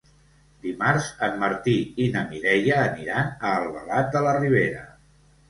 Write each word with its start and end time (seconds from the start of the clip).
Dimarts 0.61 1.09
en 1.27 1.37
Martí 1.43 1.75
i 2.05 2.07
na 2.15 2.23
Mireia 2.31 2.81
aniran 2.87 3.31
a 3.35 3.53
Albalat 3.61 4.11
de 4.19 4.27
la 4.31 4.35
Ribera. 4.41 4.83